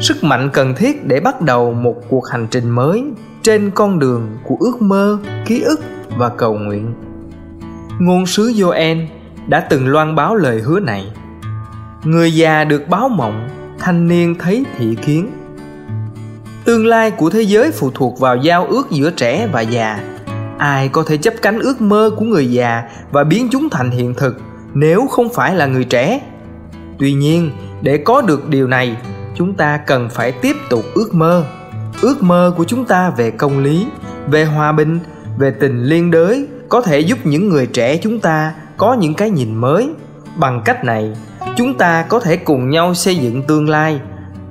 sức 0.00 0.24
mạnh 0.24 0.50
cần 0.52 0.74
thiết 0.74 1.06
để 1.06 1.20
bắt 1.20 1.40
đầu 1.40 1.72
một 1.72 1.96
cuộc 2.08 2.28
hành 2.28 2.46
trình 2.50 2.70
mới 2.70 3.04
trên 3.42 3.70
con 3.70 3.98
đường 3.98 4.36
của 4.44 4.56
ước 4.60 4.82
mơ, 4.82 5.18
ký 5.46 5.62
ức 5.62 5.80
và 6.16 6.28
cầu 6.28 6.54
nguyện. 6.54 6.94
Ngôn 7.98 8.26
sứ 8.26 8.52
Joel 8.52 9.06
đã 9.46 9.60
từng 9.60 9.88
loan 9.88 10.14
báo 10.14 10.34
lời 10.34 10.60
hứa 10.60 10.80
này. 10.80 11.12
Người 12.04 12.34
già 12.34 12.64
được 12.64 12.88
báo 12.88 13.08
mộng, 13.08 13.48
thanh 13.78 14.08
niên 14.08 14.34
thấy 14.38 14.64
thị 14.78 14.96
kiến. 15.06 15.30
Tương 16.64 16.86
lai 16.86 17.10
của 17.10 17.30
thế 17.30 17.42
giới 17.42 17.70
phụ 17.70 17.90
thuộc 17.94 18.20
vào 18.20 18.36
giao 18.36 18.66
ước 18.66 18.90
giữa 18.90 19.10
trẻ 19.10 19.48
và 19.52 19.60
già. 19.60 20.00
Ai 20.58 20.88
có 20.88 21.04
thể 21.06 21.16
chấp 21.16 21.34
cánh 21.42 21.58
ước 21.58 21.80
mơ 21.80 22.10
của 22.16 22.24
người 22.24 22.52
già 22.52 22.82
và 23.10 23.24
biến 23.24 23.48
chúng 23.50 23.68
thành 23.70 23.90
hiện 23.90 24.14
thực 24.14 24.36
nếu 24.74 25.06
không 25.06 25.28
phải 25.34 25.54
là 25.54 25.66
người 25.66 25.84
trẻ? 25.84 26.20
Tuy 26.98 27.12
nhiên 27.12 27.50
để 27.82 27.98
có 27.98 28.20
được 28.20 28.48
điều 28.48 28.66
này, 28.66 28.96
chúng 29.34 29.54
ta 29.54 29.76
cần 29.76 30.08
phải 30.08 30.32
tiếp 30.32 30.56
tục 30.70 30.84
ước 30.94 31.14
mơ. 31.14 31.44
Ước 32.02 32.22
mơ 32.22 32.54
của 32.56 32.64
chúng 32.64 32.84
ta 32.84 33.10
về 33.16 33.30
công 33.30 33.58
lý, 33.58 33.86
về 34.26 34.44
hòa 34.44 34.72
bình, 34.72 35.00
về 35.38 35.50
tình 35.60 35.84
liên 35.84 36.10
đới 36.10 36.48
có 36.68 36.80
thể 36.80 37.00
giúp 37.00 37.18
những 37.24 37.48
người 37.48 37.66
trẻ 37.66 37.96
chúng 37.96 38.20
ta 38.20 38.54
có 38.76 38.94
những 38.94 39.14
cái 39.14 39.30
nhìn 39.30 39.54
mới. 39.54 39.90
Bằng 40.36 40.62
cách 40.64 40.84
này, 40.84 41.12
chúng 41.56 41.78
ta 41.78 42.04
có 42.08 42.20
thể 42.20 42.36
cùng 42.36 42.70
nhau 42.70 42.94
xây 42.94 43.16
dựng 43.16 43.42
tương 43.42 43.68
lai. 43.68 44.00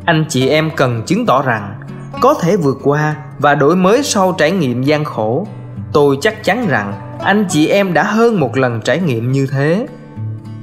Anh 0.06 0.26
chị 0.30 0.50
em 0.50 0.70
cần 0.76 1.04
chứng 1.06 1.26
tỏ 1.26 1.42
rằng 1.42 1.80
có 2.22 2.34
thể 2.42 2.58
vượt 2.58 2.78
qua 2.84 3.16
và 3.40 3.56
đổi 3.56 3.76
mới 3.76 4.04
sau 4.04 4.36
trải 4.38 4.52
nghiệm 4.52 4.84
gian 4.84 5.04
khổ. 5.04 5.48
Tôi 5.94 6.18
chắc 6.22 6.44
chắn 6.44 6.68
rằng 6.68 6.94
anh 7.24 7.46
chị 7.50 7.68
em 7.68 7.94
đã 7.94 8.04
hơn 8.04 8.40
một 8.40 8.58
lần 8.58 8.82
trải 8.82 9.00
nghiệm 9.00 9.32
như 9.32 9.48
thế. 9.52 9.88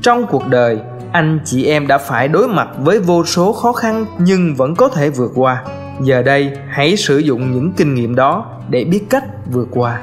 Trong 0.02 0.26
cuộc 0.26 0.48
đời 0.48 0.78
anh 1.12 1.40
chị 1.44 1.64
em 1.64 1.86
đã 1.86 1.98
phải 1.98 2.28
đối 2.28 2.48
mặt 2.48 2.68
với 2.78 3.00
vô 3.00 3.24
số 3.24 3.52
khó 3.52 3.72
khăn 3.72 4.06
nhưng 4.18 4.54
vẫn 4.54 4.74
có 4.74 4.88
thể 4.88 5.10
vượt 5.10 5.32
qua. 5.34 5.64
Giờ 6.02 6.22
đây, 6.22 6.52
hãy 6.68 6.96
sử 6.96 7.18
dụng 7.18 7.52
những 7.52 7.72
kinh 7.72 7.94
nghiệm 7.94 8.14
đó 8.14 8.46
để 8.70 8.84
biết 8.84 9.00
cách 9.10 9.24
vượt 9.52 9.68
qua. 9.70 10.02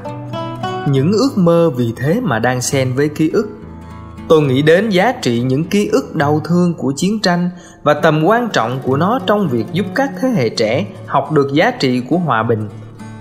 Những 0.89 1.11
ước 1.11 1.31
mơ 1.35 1.69
vì 1.77 1.93
thế 1.95 2.19
mà 2.23 2.39
đang 2.39 2.61
xen 2.61 2.93
với 2.93 3.09
ký 3.09 3.29
ức. 3.29 3.49
Tôi 4.27 4.41
nghĩ 4.41 4.61
đến 4.61 4.89
giá 4.89 5.11
trị 5.11 5.41
những 5.41 5.63
ký 5.63 5.87
ức 5.87 6.15
đau 6.15 6.41
thương 6.45 6.73
của 6.73 6.93
chiến 6.95 7.19
tranh 7.21 7.49
và 7.83 7.93
tầm 7.93 8.23
quan 8.23 8.49
trọng 8.53 8.79
của 8.83 8.97
nó 8.97 9.19
trong 9.25 9.47
việc 9.47 9.65
giúp 9.71 9.85
các 9.95 10.11
thế 10.21 10.27
hệ 10.27 10.49
trẻ 10.49 10.85
học 11.05 11.31
được 11.31 11.53
giá 11.53 11.71
trị 11.71 12.01
của 12.09 12.17
hòa 12.17 12.43
bình. 12.43 12.69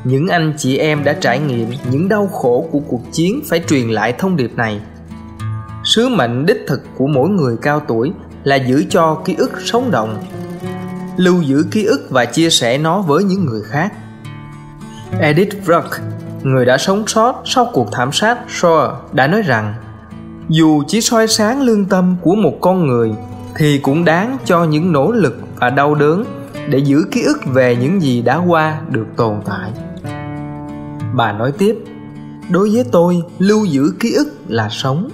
Những 0.05 0.29
anh 0.29 0.55
chị 0.59 0.77
em 0.77 1.05
đã 1.05 1.13
trải 1.13 1.39
nghiệm 1.39 1.69
những 1.91 2.09
đau 2.09 2.27
khổ 2.27 2.69
của 2.73 2.81
cuộc 2.89 3.03
chiến 3.13 3.41
phải 3.49 3.61
truyền 3.69 3.89
lại 3.89 4.15
thông 4.19 4.37
điệp 4.37 4.53
này 4.57 4.81
sứ 5.95 6.09
mệnh 6.09 6.47
đích 6.47 6.65
thực 6.67 6.81
của 6.97 7.07
mỗi 7.07 7.29
người 7.29 7.57
cao 7.63 7.81
tuổi 7.81 8.13
là 8.45 8.57
giữ 8.57 8.85
cho 8.91 9.23
ký 9.25 9.35
ức 9.35 9.53
sống 9.65 9.91
động, 9.91 10.23
lưu 11.17 11.43
giữ 11.43 11.65
ký 11.71 11.85
ức 11.85 12.07
và 12.11 12.25
chia 12.25 12.51
sẻ 12.51 12.79
nó 12.79 13.03
với 13.03 13.25
những 13.25 13.45
người 13.45 13.63
khác. 13.63 13.93
Edith 15.21 15.55
bruck 15.67 15.87
người 16.43 16.65
đã 16.65 16.79
sống 16.79 17.07
sót 17.07 17.43
sau 17.45 17.71
cuộc 17.73 17.93
thảm 17.93 18.13
sát 18.13 18.39
Shore 18.49 18.93
đã 19.13 19.27
nói 19.27 19.43
rằng, 19.43 19.75
dù 20.49 20.83
chỉ 20.87 21.01
soi 21.01 21.29
sáng 21.29 21.63
lương 21.63 21.85
tâm 21.85 22.17
của 22.23 22.35
một 22.35 22.59
con 22.61 22.87
người 22.87 23.13
thì 23.57 23.79
cũng 23.79 24.05
đáng 24.05 24.37
cho 24.45 24.65
những 24.65 24.93
nỗ 24.93 25.13
lực 25.13 25.39
và 25.61 25.71
đau 25.71 25.95
đớn 25.95 26.25
để 26.69 26.79
giữ 26.79 27.05
ký 27.11 27.23
ức 27.23 27.41
về 27.47 27.77
những 27.77 28.03
gì 28.03 28.23
đã 28.23 28.37
qua 28.37 28.81
được 28.91 29.07
tồn 29.17 29.37
tại. 29.45 29.71
Bà 31.15 31.33
nói 31.33 31.53
tiếp, 31.59 31.77
đối 32.51 32.71
với 32.71 32.85
tôi, 32.93 33.23
lưu 33.39 33.65
giữ 33.65 33.93
ký 34.01 34.13
ức 34.13 34.29
là 34.49 34.69
sống 34.71 35.11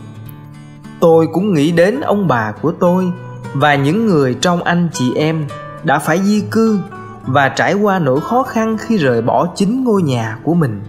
tôi 1.00 1.26
cũng 1.32 1.54
nghĩ 1.54 1.72
đến 1.72 2.00
ông 2.00 2.28
bà 2.28 2.52
của 2.62 2.72
tôi 2.72 3.12
và 3.54 3.74
những 3.74 4.06
người 4.06 4.34
trong 4.34 4.62
anh 4.62 4.88
chị 4.92 5.14
em 5.14 5.46
đã 5.84 5.98
phải 5.98 6.18
di 6.22 6.40
cư 6.50 6.80
và 7.26 7.48
trải 7.48 7.74
qua 7.74 7.98
nỗi 7.98 8.20
khó 8.20 8.42
khăn 8.42 8.76
khi 8.78 8.96
rời 8.96 9.22
bỏ 9.22 9.48
chính 9.56 9.84
ngôi 9.84 10.02
nhà 10.02 10.38
của 10.42 10.54
mình. 10.54 10.82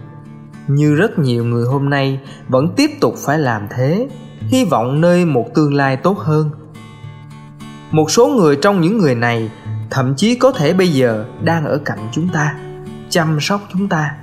Như 0.68 0.94
rất 0.94 1.18
nhiều 1.18 1.44
người 1.44 1.66
hôm 1.66 1.90
nay 1.90 2.20
vẫn 2.48 2.68
tiếp 2.76 2.90
tục 3.00 3.14
phải 3.18 3.38
làm 3.38 3.66
thế, 3.70 4.08
hy 4.40 4.64
vọng 4.64 5.00
nơi 5.00 5.24
một 5.24 5.46
tương 5.54 5.74
lai 5.74 5.96
tốt 5.96 6.18
hơn. 6.18 6.50
Một 7.90 8.10
số 8.10 8.26
người 8.26 8.56
trong 8.62 8.80
những 8.80 8.98
người 8.98 9.14
này 9.14 9.50
thậm 9.90 10.14
chí 10.16 10.34
có 10.34 10.52
thể 10.52 10.72
bây 10.72 10.88
giờ 10.88 11.24
đang 11.44 11.64
ở 11.64 11.78
cạnh 11.84 12.08
chúng 12.12 12.28
ta, 12.28 12.54
chăm 13.10 13.40
sóc 13.40 13.60
chúng 13.72 13.88
ta. 13.88 14.14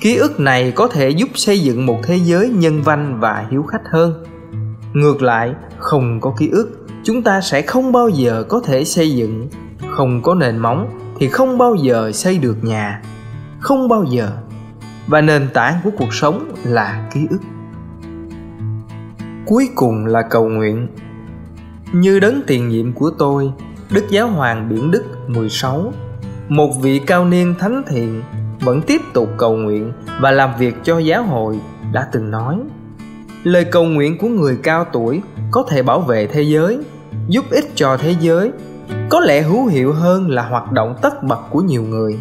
Ký 0.00 0.16
ức 0.16 0.40
này 0.40 0.72
có 0.72 0.88
thể 0.88 1.10
giúp 1.10 1.28
xây 1.34 1.60
dựng 1.60 1.86
một 1.86 1.98
thế 2.02 2.16
giới 2.16 2.48
nhân 2.48 2.82
văn 2.82 3.20
và 3.20 3.46
hiếu 3.50 3.62
khách 3.62 3.82
hơn 3.90 4.24
ngược 4.96 5.22
lại, 5.22 5.54
không 5.78 6.20
có 6.20 6.34
ký 6.38 6.48
ức, 6.48 6.86
chúng 7.04 7.22
ta 7.22 7.40
sẽ 7.40 7.62
không 7.62 7.92
bao 7.92 8.08
giờ 8.08 8.44
có 8.48 8.60
thể 8.60 8.84
xây 8.84 9.14
dựng. 9.14 9.48
Không 9.90 10.22
có 10.22 10.34
nền 10.34 10.58
móng 10.58 10.88
thì 11.18 11.28
không 11.28 11.58
bao 11.58 11.74
giờ 11.74 12.12
xây 12.12 12.38
được 12.38 12.64
nhà. 12.64 13.02
Không 13.60 13.88
bao 13.88 14.04
giờ. 14.04 14.30
Và 15.06 15.20
nền 15.20 15.48
tảng 15.54 15.74
của 15.84 15.90
cuộc 15.98 16.14
sống 16.14 16.52
là 16.64 17.08
ký 17.14 17.26
ức. 17.30 17.40
Cuối 19.46 19.68
cùng 19.74 20.06
là 20.06 20.22
cầu 20.30 20.48
nguyện. 20.48 20.88
Như 21.92 22.20
đấng 22.20 22.42
tiền 22.46 22.68
nhiệm 22.68 22.92
của 22.92 23.10
tôi, 23.18 23.52
đức 23.90 24.04
giáo 24.10 24.28
hoàng 24.28 24.68
biển 24.68 24.90
đức 24.90 25.04
16 25.28 25.92
một 26.48 26.70
vị 26.82 26.98
cao 26.98 27.24
niên 27.24 27.54
thánh 27.58 27.82
thiện 27.86 28.22
vẫn 28.60 28.82
tiếp 28.82 29.00
tục 29.12 29.28
cầu 29.36 29.56
nguyện 29.56 29.92
và 30.20 30.30
làm 30.30 30.50
việc 30.58 30.74
cho 30.82 30.98
giáo 30.98 31.22
hội 31.22 31.60
đã 31.92 32.08
từng 32.12 32.30
nói 32.30 32.58
lời 33.44 33.64
cầu 33.64 33.84
nguyện 33.84 34.18
của 34.18 34.28
người 34.28 34.58
cao 34.62 34.84
tuổi 34.92 35.22
có 35.50 35.64
thể 35.70 35.82
bảo 35.82 36.00
vệ 36.00 36.26
thế 36.26 36.42
giới 36.42 36.78
giúp 37.28 37.44
ích 37.50 37.64
cho 37.74 37.96
thế 37.96 38.14
giới 38.20 38.52
có 39.10 39.20
lẽ 39.20 39.42
hữu 39.42 39.66
hiệu 39.66 39.92
hơn 39.92 40.30
là 40.30 40.42
hoạt 40.42 40.72
động 40.72 40.96
tất 41.02 41.22
bật 41.22 41.40
của 41.50 41.60
nhiều 41.60 41.82
người 41.82 42.18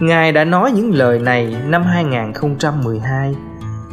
Ngài 0.00 0.32
đã 0.32 0.44
nói 0.44 0.72
những 0.72 0.94
lời 0.94 1.18
này 1.18 1.56
năm 1.66 1.82
2012 1.82 3.34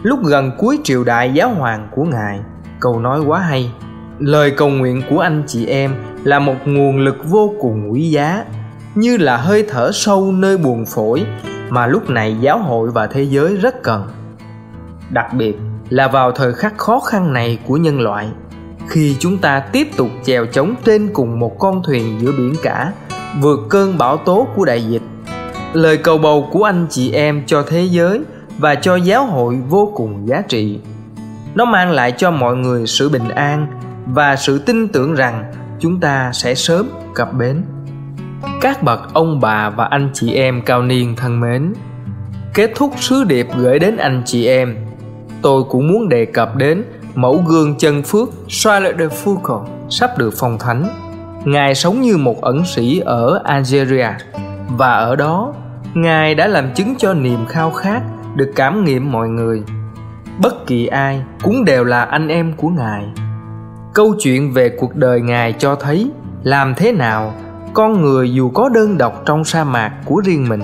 lúc 0.03 0.19
gần 0.25 0.51
cuối 0.57 0.79
triều 0.83 1.03
đại 1.03 1.33
giáo 1.33 1.49
hoàng 1.49 1.88
của 1.91 2.03
Ngài. 2.03 2.39
Câu 2.79 2.99
nói 2.99 3.19
quá 3.19 3.39
hay. 3.39 3.71
Lời 4.19 4.51
cầu 4.51 4.69
nguyện 4.69 5.01
của 5.09 5.19
anh 5.19 5.43
chị 5.47 5.65
em 5.65 5.95
là 6.23 6.39
một 6.39 6.55
nguồn 6.65 6.97
lực 6.97 7.17
vô 7.29 7.53
cùng 7.61 7.91
quý 7.91 8.09
giá, 8.09 8.45
như 8.95 9.17
là 9.17 9.38
hơi 9.38 9.65
thở 9.69 9.91
sâu 9.93 10.31
nơi 10.31 10.57
buồng 10.57 10.85
phổi 10.85 11.25
mà 11.69 11.88
lúc 11.88 12.09
này 12.09 12.38
giáo 12.41 12.57
hội 12.59 12.89
và 12.91 13.07
thế 13.07 13.23
giới 13.23 13.55
rất 13.55 13.83
cần. 13.83 14.07
Đặc 15.09 15.33
biệt 15.33 15.57
là 15.89 16.08
vào 16.08 16.31
thời 16.31 16.53
khắc 16.53 16.77
khó 16.77 17.00
khăn 17.00 17.34
này 17.34 17.60
của 17.67 17.77
nhân 17.77 18.00
loại, 18.00 18.27
khi 18.88 19.15
chúng 19.19 19.38
ta 19.38 19.60
tiếp 19.60 19.88
tục 19.98 20.10
chèo 20.24 20.46
chống 20.46 20.75
trên 20.86 21.10
cùng 21.13 21.39
một 21.39 21.60
con 21.60 21.84
thuyền 21.84 22.19
giữa 22.19 22.31
biển 22.31 22.53
cả, 22.63 22.93
vượt 23.41 23.60
cơn 23.69 23.98
bão 23.98 24.17
tố 24.17 24.48
của 24.55 24.65
đại 24.65 24.84
dịch. 24.84 25.01
Lời 25.74 25.98
cầu 25.98 26.17
bầu 26.17 26.50
của 26.51 26.63
anh 26.63 26.88
chị 26.89 27.12
em 27.12 27.43
cho 27.46 27.63
thế 27.67 27.84
giới 27.84 28.22
và 28.58 28.75
cho 28.75 28.96
giáo 28.96 29.25
hội 29.25 29.55
vô 29.69 29.91
cùng 29.96 30.27
giá 30.27 30.41
trị. 30.41 30.79
Nó 31.55 31.65
mang 31.65 31.91
lại 31.91 32.12
cho 32.12 32.31
mọi 32.31 32.55
người 32.55 32.88
sự 32.88 33.10
bình 33.10 33.29
an 33.29 33.67
và 34.05 34.36
sự 34.36 34.60
tin 34.60 34.88
tưởng 34.88 35.13
rằng 35.13 35.51
chúng 35.79 36.00
ta 36.00 36.31
sẽ 36.34 36.55
sớm 36.55 36.89
cập 37.15 37.34
bến. 37.34 37.63
Các 38.62 38.84
bậc 38.84 39.13
ông 39.13 39.39
bà 39.39 39.69
và 39.69 39.86
anh 39.86 40.10
chị 40.13 40.34
em 40.34 40.62
cao 40.62 40.84
niên 40.84 41.15
thân 41.15 41.39
mến 41.39 41.74
kết 42.53 42.72
thúc 42.75 42.93
sứ 43.00 43.24
điệp 43.24 43.48
gửi 43.58 43.79
đến 43.79 43.98
anh 43.98 44.22
chị 44.25 44.48
em 44.48 44.75
tôi 45.41 45.63
cũng 45.69 45.88
muốn 45.88 46.10
đề 46.10 46.25
cập 46.25 46.55
đến 46.55 46.84
mẫu 47.15 47.43
gương 47.48 47.75
chân 47.77 48.03
phước 48.03 48.29
Charles 48.48 48.96
de 49.00 49.05
Foucault 49.05 49.65
sắp 49.89 50.17
được 50.17 50.34
phong 50.38 50.58
thánh. 50.60 50.88
Ngài 51.46 51.75
sống 51.75 52.01
như 52.01 52.17
một 52.17 52.41
ẩn 52.41 52.65
sĩ 52.65 53.00
ở 53.00 53.41
algeria 53.43 54.08
và 54.77 54.93
ở 54.93 55.15
đó, 55.15 55.53
ngài 55.93 56.36
đã 56.36 56.48
làm 56.48 56.74
chứng 56.74 56.96
cho 56.98 57.13
niềm 57.13 57.46
khao 57.46 57.72
khát 57.72 58.01
được 58.36 58.51
cảm 58.55 58.86
nghiệm 58.86 59.12
mọi 59.12 59.29
người. 59.29 59.63
Bất 60.41 60.67
kỳ 60.67 60.88
ai 60.88 61.22
cũng 61.43 61.65
đều 61.65 61.84
là 61.84 62.03
anh 62.03 62.27
em 62.27 62.53
của 62.58 62.69
ngài. 62.69 63.03
Câu 63.93 64.15
chuyện 64.19 64.53
về 64.53 64.69
cuộc 64.69 64.96
đời 64.96 65.22
ngài 65.22 65.53
cho 65.53 65.75
thấy 65.75 66.12
làm 66.43 66.75
thế 66.75 66.91
nào 66.91 67.34
con 67.74 68.01
người 68.01 68.34
dù 68.34 68.50
có 68.50 68.69
đơn 68.69 68.98
độc 68.98 69.24
trong 69.25 69.43
sa 69.43 69.63
mạc 69.63 69.91
của 70.05 70.22
riêng 70.25 70.50
mình 70.50 70.62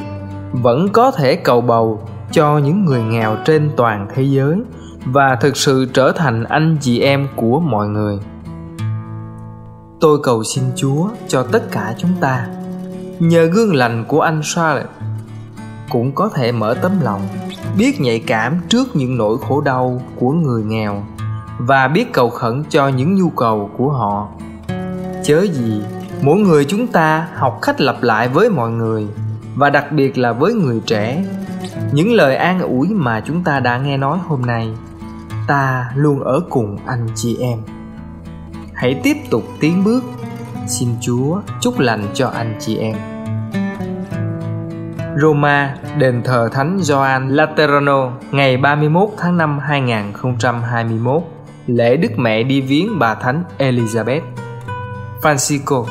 vẫn 0.52 0.90
có 0.90 1.12
thể 1.12 1.36
cầu 1.36 1.62
bầu 1.62 2.02
cho 2.36 2.58
những 2.58 2.86
người 2.86 3.04
nghèo 3.04 3.38
trên 3.46 3.72
toàn 3.78 4.08
thế 4.16 4.24
giới 4.24 4.56
và 5.06 5.36
thực 5.42 5.58
sự 5.58 5.86
trở 5.94 6.12
thành 6.12 6.44
anh 6.44 6.78
chị 6.82 7.00
em 7.00 7.28
của 7.36 7.60
mọi 7.60 7.88
người. 7.88 8.20
Tôi 10.00 10.20
cầu 10.24 10.44
xin 10.44 10.64
chúa 10.76 11.10
cho 11.28 11.44
tất 11.44 11.72
cả 11.72 11.94
chúng 11.98 12.12
ta. 12.22 12.48
Nhờ 13.20 13.46
gương 13.46 13.76
lành 13.76 14.06
của 14.08 14.22
anh 14.22 14.42
Charlotte 14.44 14.90
cũng 15.90 16.12
có 16.16 16.30
thể 16.30 16.52
mở 16.52 16.74
tấm 16.82 16.92
lòng, 17.02 17.22
biết 17.78 18.02
nhạy 18.02 18.20
cảm 18.20 18.62
trước 18.70 18.96
những 18.96 19.18
nỗi 19.18 19.38
khổ 19.48 19.62
đau 19.62 20.02
của 20.20 20.32
người 20.32 20.64
nghèo 20.64 21.04
và 21.58 21.88
biết 21.88 22.14
cầu 22.14 22.30
khẩn 22.30 22.64
cho 22.70 22.88
những 22.88 23.16
nhu 23.16 23.30
cầu 23.30 23.70
của 23.78 23.90
họ. 23.90 24.28
Chớ 25.24 25.46
gì, 25.54 25.82
mỗi 26.22 26.38
người 26.38 26.66
chúng 26.66 26.88
ta 26.88 27.28
học 27.34 27.60
cách 27.62 27.82
lặp 27.82 28.04
lại 28.04 28.28
với 28.28 28.50
mọi 28.50 28.72
người 28.72 29.08
và 29.56 29.70
đặc 29.70 29.92
biệt 29.92 30.18
là 30.18 30.34
với 30.34 30.54
người 30.54 30.82
trẻ 30.86 31.24
những 31.92 32.14
lời 32.14 32.36
an 32.36 32.60
ủi 32.60 32.88
mà 32.88 33.22
chúng 33.26 33.44
ta 33.44 33.60
đã 33.60 33.78
nghe 33.78 33.98
nói 33.98 34.20
hôm 34.28 34.42
nay 34.42 34.70
ta 35.48 35.92
luôn 35.96 36.20
ở 36.20 36.42
cùng 36.50 36.78
anh 36.86 37.08
chị 37.16 37.38
em. 37.40 37.60
Hãy 38.74 39.00
tiếp 39.04 39.18
tục 39.30 39.44
tiến 39.60 39.84
bước. 39.84 40.04
Xin 40.68 40.90
chúa 41.02 41.42
chúc 41.62 41.80
lành 41.80 42.08
cho 42.14 42.28
anh 42.28 42.56
chị 42.60 42.78
em. 42.78 42.96
Roma, 45.22 45.76
đền 45.98 46.22
thờ 46.24 46.50
Thánh 46.52 46.80
Gioan 46.82 47.30
Laterano 47.30 48.12
ngày 48.32 48.58
31 48.58 49.10
tháng 49.18 49.38
5 49.38 49.60
2021, 49.60 51.24
lễ 51.68 51.98
Đức 51.98 52.12
Mẹ 52.18 52.44
đi 52.44 52.62
viếng 52.62 53.00
bà 53.00 53.16
Thánh 53.16 53.44
Elizabeth. 53.58 54.22
Francisco 55.22 55.86